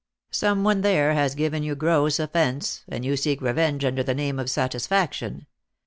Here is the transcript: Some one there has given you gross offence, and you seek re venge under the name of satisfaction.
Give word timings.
Some 0.31 0.63
one 0.63 0.81
there 0.81 1.13
has 1.13 1.35
given 1.35 1.61
you 1.61 1.75
gross 1.75 2.17
offence, 2.19 2.83
and 2.89 3.05
you 3.05 3.15
seek 3.15 3.39
re 3.39 3.51
venge 3.51 3.85
under 3.85 4.01
the 4.01 4.15
name 4.15 4.39
of 4.39 4.49
satisfaction. 4.49 5.45